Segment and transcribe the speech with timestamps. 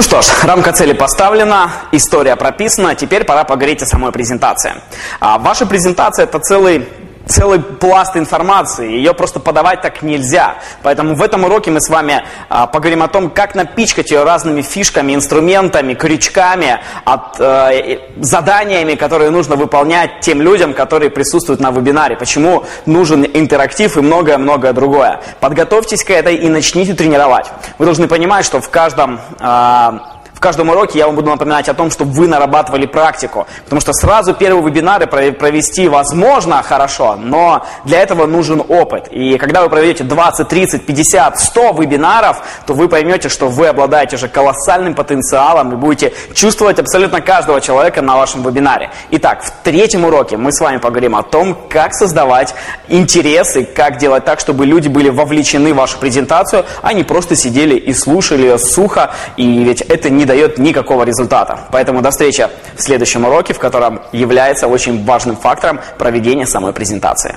[0.00, 4.72] Ну что ж, рамка цели поставлена, история прописана, теперь пора поговорить о самой презентации.
[5.20, 6.88] А, ваша презентация это целый
[7.30, 10.56] целый пласт информации, ее просто подавать так нельзя.
[10.82, 14.62] Поэтому в этом уроке мы с вами а, поговорим о том, как напичкать ее разными
[14.62, 22.16] фишками, инструментами, крючками, от, э, заданиями, которые нужно выполнять тем людям, которые присутствуют на вебинаре,
[22.16, 25.20] почему нужен интерактив и многое-многое другое.
[25.40, 27.46] Подготовьтесь к этой и начните тренировать.
[27.78, 29.20] Вы должны понимать, что в каждом...
[29.38, 29.98] Э,
[30.40, 33.46] в каждом уроке я вам буду напоминать о том, чтобы вы нарабатывали практику.
[33.64, 39.08] Потому что сразу первые вебинары провести возможно хорошо, но для этого нужен опыт.
[39.10, 44.16] И когда вы проведете 20, 30, 50, 100 вебинаров, то вы поймете, что вы обладаете
[44.16, 48.90] уже колоссальным потенциалом и будете чувствовать абсолютно каждого человека на вашем вебинаре.
[49.10, 52.54] Итак, в третьем уроке мы с вами поговорим о том, как создавать
[52.88, 57.74] интересы, как делать так, чтобы люди были вовлечены в вашу презентацию, а не просто сидели
[57.74, 61.66] и слушали ее сухо, и ведь это не дает никакого результата.
[61.72, 67.34] Поэтому до встречи в следующем уроке, в котором является очень важным фактором проведения самой презентации.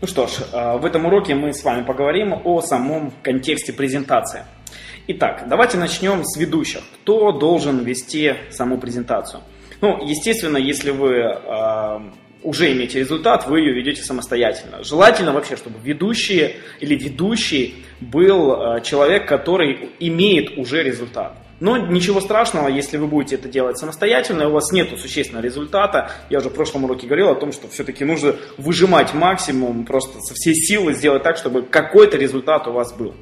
[0.00, 4.42] Ну что ж, э, в этом уроке мы с вами поговорим о самом контексте презентации.
[5.08, 6.82] Итак, давайте начнем с ведущих.
[7.02, 9.42] Кто должен вести саму презентацию?
[9.80, 12.00] Ну, естественно, если вы э,
[12.44, 14.84] уже имеете результат, вы ее ведете самостоятельно.
[14.84, 21.41] Желательно вообще, чтобы ведущий или ведущий был э, человек, который имеет уже результат.
[21.62, 26.10] Но ничего страшного, если вы будете это делать самостоятельно, у вас нет существенного результата.
[26.28, 30.34] Я уже в прошлом уроке говорил о том, что все-таки нужно выжимать максимум, просто со
[30.34, 33.14] всей силы сделать так, чтобы какой-то результат у вас был.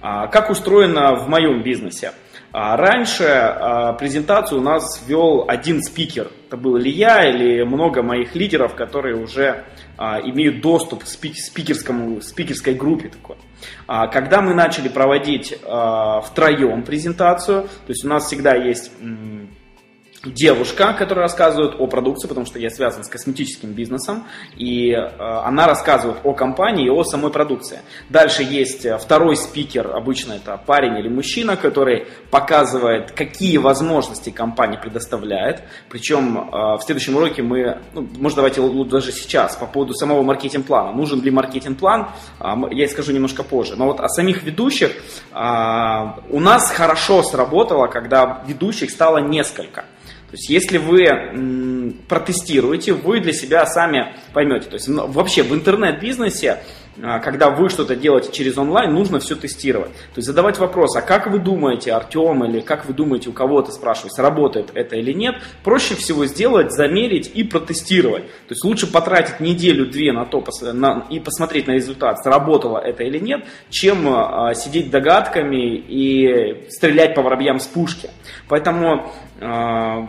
[0.00, 2.12] А, как устроено в моем бизнесе?
[2.52, 6.30] А, раньше а, презентацию у нас вел один спикер.
[6.46, 9.62] Это был или я, или много моих лидеров, которые уже
[9.96, 13.36] имеют доступ к спикерскому, спикерской группе такой.
[13.86, 18.92] А когда мы начали проводить а, втроем презентацию, то есть у нас всегда есть
[20.26, 24.24] девушка, которая рассказывает о продукции, потому что я связан с косметическим бизнесом,
[24.56, 27.80] и э, она рассказывает о компании и о самой продукции.
[28.08, 34.78] Дальше есть э, второй спикер, обычно это парень или мужчина, который показывает, какие возможности компания
[34.78, 35.62] предоставляет.
[35.88, 40.92] Причем э, в следующем уроке мы, ну, может давайте даже сейчас, по поводу самого маркетинг-плана.
[40.92, 42.08] Нужен ли маркетинг-план,
[42.40, 43.76] э, я скажу немножко позже.
[43.76, 49.84] Но вот о самих ведущих э, у нас хорошо сработало, когда ведущих стало несколько.
[50.30, 54.68] То есть, если вы протестируете, вы для себя сами поймете.
[54.68, 56.58] То есть, вообще в интернет-бизнесе,
[57.00, 59.92] когда вы что-то делаете через онлайн, нужно все тестировать.
[59.92, 63.72] То есть, задавать вопрос, а как вы думаете, Артем, или как вы думаете, у кого-то
[63.72, 68.24] спрашивать, сработает это или нет, проще всего сделать, замерить и протестировать.
[68.24, 73.18] То есть, лучше потратить неделю-две на то на, и посмотреть на результат, сработало это или
[73.18, 78.10] нет, чем а, сидеть догадками и стрелять по воробьям с пушки.
[78.48, 80.08] Поэтому а,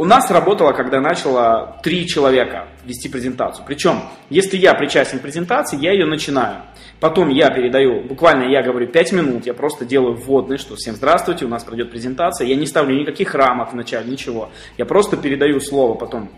[0.00, 3.66] у нас работало, когда начало три человека вести презентацию.
[3.66, 4.00] Причем,
[4.30, 6.62] если я причастен к презентации, я ее начинаю.
[7.00, 11.44] Потом я передаю, буквально я говорю 5 минут, я просто делаю вводный, что всем здравствуйте,
[11.44, 12.46] у нас пройдет презентация.
[12.46, 14.48] Я не ставлю никаких рамок вначале, ничего.
[14.78, 16.30] Я просто передаю слово потом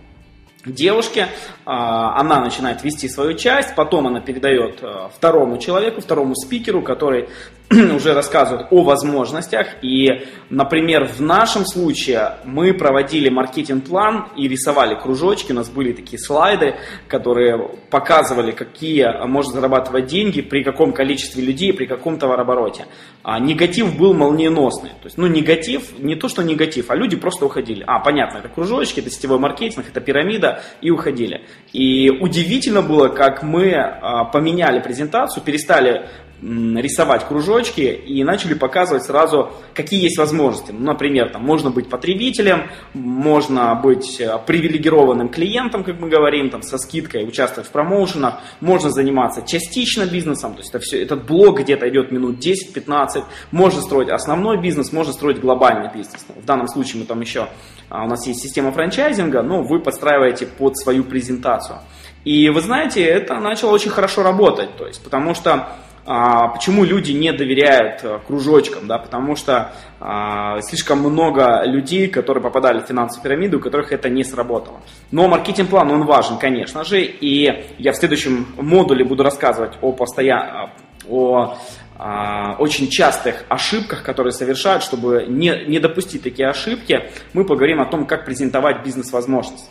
[0.67, 1.29] девушке,
[1.65, 7.29] а, она начинает вести свою часть, потом она передает э, второму человеку, второму спикеру, который
[7.97, 9.67] уже рассказывает о возможностях.
[9.83, 15.53] И, например, в нашем случае мы проводили маркетинг-план и рисовали кружочки.
[15.53, 16.77] У нас были такие слайды,
[17.09, 22.87] которые показывали, какие можно зарабатывать деньги, при каком количестве людей, при каком товарообороте.
[23.23, 24.91] А негатив был молниеносный.
[24.91, 27.85] То есть, ну, негатив, не то, что негатив, а люди просто уходили.
[27.87, 31.43] А, понятно, это кружочки, это сетевой маркетинг, это пирамида, и уходили.
[31.73, 36.09] И удивительно было, как мы а, поменяли презентацию, перестали
[36.43, 40.73] рисовать кружочки и начали показывать сразу, какие есть возможности.
[40.73, 46.63] Ну, например, там, можно быть потребителем, можно быть э, привилегированным клиентом, как мы говорим, там,
[46.63, 51.61] со скидкой, участвовать в промоушенах, можно заниматься частично бизнесом, то есть это все, этот блок
[51.61, 53.23] где-то идет минут 10-15,
[53.53, 56.27] можно строить основной бизнес, можно строить глобальный бизнес.
[56.29, 57.49] В данном случае мы там еще,
[57.89, 61.79] а, у нас есть система франчайзинга, но вы подстраиваете под свою презентацию.
[62.25, 67.33] И вы знаете, это начало очень хорошо работать, то есть, потому что почему люди не
[67.33, 68.89] доверяют э, кружочкам?
[68.89, 68.99] Да?
[68.99, 74.25] Потому что а, слишком много людей, которые попадали в финансовую пирамиду, у которых это не
[74.25, 74.81] сработало.
[75.13, 80.71] Но маркетинг-план, он важен, конечно же, и я в следующем модуле буду рассказывать о, постоян...
[81.09, 81.57] о
[82.05, 87.87] а, очень частых ошибках, которые совершают, чтобы не, не допустить такие ошибки, мы поговорим о
[87.87, 89.71] том, как презентовать бизнес-возможность.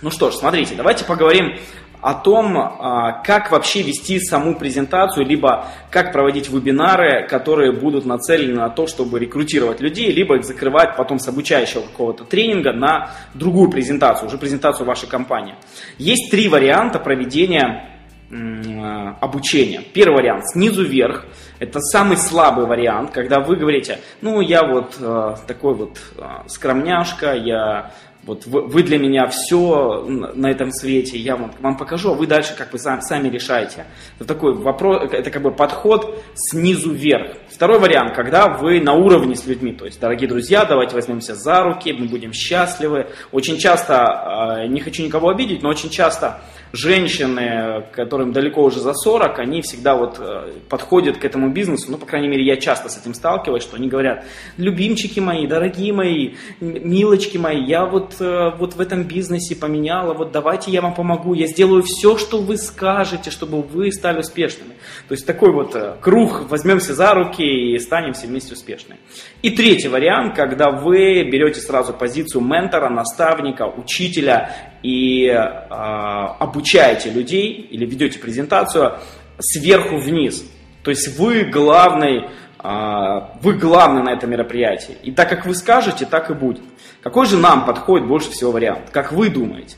[0.00, 1.58] Ну что ж, смотрите, давайте поговорим
[2.00, 8.54] о том, а, как вообще вести саму презентацию, либо как проводить вебинары, которые будут нацелены
[8.54, 13.70] на то, чтобы рекрутировать людей, либо их закрывать потом с обучающего какого-то тренинга на другую
[13.70, 15.54] презентацию, уже презентацию вашей компании.
[15.98, 17.97] Есть три варианта проведения
[18.30, 19.82] обучения.
[19.92, 21.24] Первый вариант снизу вверх.
[21.58, 27.34] Это самый слабый вариант, когда вы говорите, ну я вот э, такой вот э, скромняшка,
[27.34, 27.90] я
[28.24, 32.26] вот вы, вы для меня все на этом свете, я вам, вам покажу, а вы
[32.26, 33.86] дальше как бы сами, сами решаете.
[34.18, 37.38] Это такой вопрос, это как бы подход снизу вверх.
[37.50, 41.62] Второй вариант, когда вы на уровне с людьми, то есть, дорогие друзья, давайте возьмемся за
[41.62, 43.06] руки, мы будем счастливы.
[43.32, 46.40] Очень часто, не хочу никого обидеть, но очень часто
[46.72, 51.98] женщины, которым далеко уже за 40, они всегда вот э, подходят к этому бизнесу, ну,
[51.98, 54.24] по крайней мере, я часто с этим сталкиваюсь, что они говорят,
[54.56, 60.32] любимчики мои, дорогие мои, милочки мои, я вот Э, вот в этом бизнесе поменяла, вот
[60.32, 64.72] давайте я вам помогу, я сделаю все, что вы скажете, чтобы вы стали успешными.
[65.08, 69.00] То есть такой вот э, круг, возьмемся за руки и станем все вместе успешными.
[69.42, 77.52] И третий вариант, когда вы берете сразу позицию ментора, наставника, учителя и э, обучаете людей
[77.52, 78.98] или ведете презентацию
[79.38, 80.44] сверху вниз.
[80.82, 82.24] То есть вы главный
[82.60, 84.96] а, вы главный на этом мероприятии.
[85.02, 86.62] И так как вы скажете, так и будет.
[87.02, 88.90] Какой же нам подходит больше всего вариант?
[88.90, 89.76] Как вы думаете?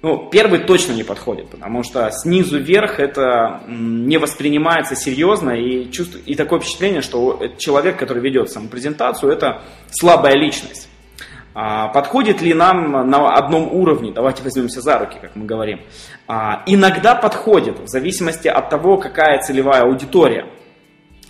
[0.00, 6.18] Ну, первый точно не подходит, потому что снизу вверх это не воспринимается серьезно и, чувств...
[6.26, 10.88] и такое впечатление, что человек, который ведет саму презентацию, это слабая личность.
[11.54, 15.80] А подходит ли нам на одном уровне, давайте возьмемся за руки, как мы говорим.
[16.26, 20.46] А, иногда подходит, в зависимости от того, какая целевая аудитория.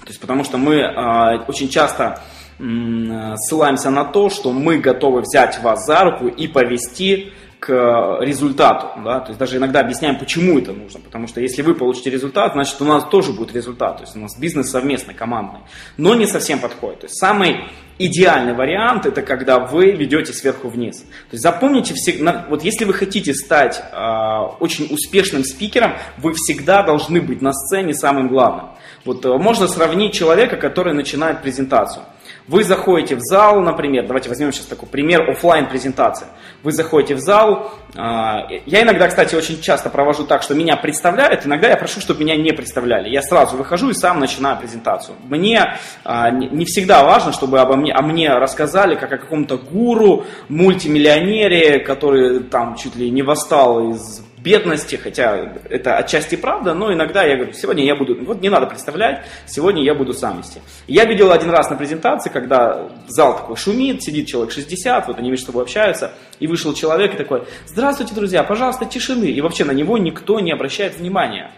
[0.00, 2.20] То есть, потому что мы э, очень часто
[2.56, 7.32] ссылаемся на то, что мы готовы взять вас за руку и повести
[7.64, 8.88] к результату.
[9.02, 9.20] Да?
[9.20, 11.00] То есть даже иногда объясняем, почему это нужно.
[11.00, 13.96] Потому что если вы получите результат, значит у нас тоже будет результат.
[13.96, 15.60] То есть у нас бизнес совместный, командный.
[15.96, 17.00] Но не совсем подходит.
[17.00, 17.64] То есть самый
[17.98, 20.98] идеальный вариант это когда вы ведете сверху вниз.
[20.98, 26.82] То есть запомните, всегда, вот если вы хотите стать э, очень успешным спикером, вы всегда
[26.82, 28.70] должны быть на сцене самым главным.
[29.06, 32.04] Вот э, можно сравнить человека, который начинает презентацию.
[32.46, 36.26] Вы заходите в зал, например, давайте возьмем сейчас такой пример офлайн презентации.
[36.62, 41.46] Вы заходите в зал, а, я иногда, кстати, очень часто провожу так, что меня представляют,
[41.46, 43.08] иногда я прошу, чтобы меня не представляли.
[43.08, 45.16] Я сразу выхожу и сам начинаю презентацию.
[45.24, 50.26] Мне а, не всегда важно, чтобы обо мне, о мне рассказали, как о каком-то гуру,
[50.50, 57.24] мультимиллионере, который там чуть ли не восстал из бедности, хотя это отчасти правда, но иногда
[57.24, 60.60] я говорю, сегодня я буду, вот не надо представлять, сегодня я буду сам вести.
[60.86, 65.30] Я видел один раз на презентации, когда зал такой шумит, сидит человек 60, вот они
[65.30, 69.72] между собой общаются, и вышел человек и такой, здравствуйте, друзья, пожалуйста, тишины, и вообще на
[69.72, 71.50] него никто не обращает внимания.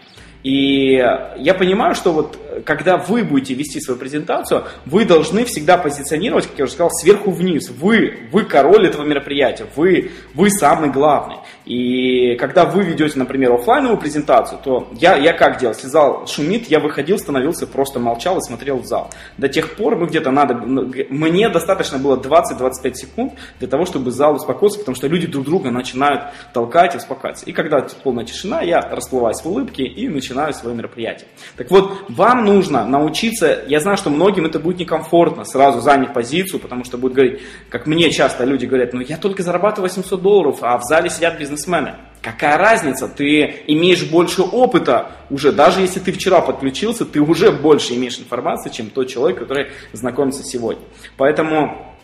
[0.43, 6.47] И я понимаю, что вот когда вы будете вести свою презентацию, вы должны всегда позиционировать,
[6.47, 7.69] как я уже сказал, сверху вниз.
[7.69, 11.37] Вы, вы король этого мероприятия, вы, вы самый главный.
[11.65, 15.75] И когда вы ведете, например, офлайновую презентацию, то я, я как делал?
[15.75, 19.11] Если зал шумит, я выходил, становился, просто молчал и смотрел в зал.
[19.37, 24.35] До тех пор мы где-то надо, мне достаточно было 20-25 секунд для того, чтобы зал
[24.35, 27.45] успокоился, потому что люди друг друга начинают толкать и успокаиваться.
[27.45, 31.27] И когда полная тишина, я расплываюсь в улыбке и начинаю свое мероприятие.
[31.57, 36.59] Так вот, вам нужно научиться, я знаю, что многим это будет некомфортно, сразу занять позицию,
[36.59, 40.59] потому что будут говорить, как мне часто люди говорят, ну я только зарабатываю 800 долларов,
[40.61, 41.95] а в зале сидят бизнесмены.
[42.21, 43.07] Какая разница?
[43.07, 48.69] Ты имеешь больше опыта уже, даже если ты вчера подключился, ты уже больше имеешь информации,
[48.69, 50.83] чем тот человек, который знакомится сегодня.
[51.17, 51.95] Поэтому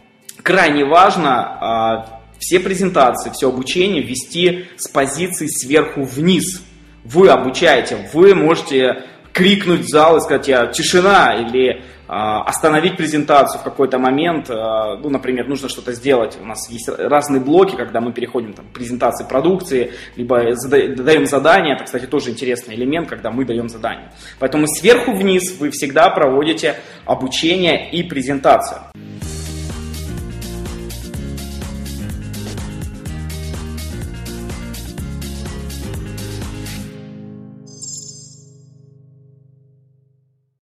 [0.44, 6.62] крайне важно а, все презентации, все обучение вести с позиции сверху вниз.
[7.06, 13.60] Вы обучаете, вы можете крикнуть в зал и сказать я тишина или а, остановить презентацию
[13.60, 16.38] в какой-то момент, а, ну, например, нужно что-то сделать.
[16.40, 21.76] У нас есть разные блоки, когда мы переходим там, к презентации продукции, либо даем задание.
[21.76, 24.12] Это, кстати, тоже интересный элемент, когда мы даем задание.
[24.40, 26.76] Поэтому сверху вниз вы всегда проводите
[27.06, 28.82] обучение и презентацию.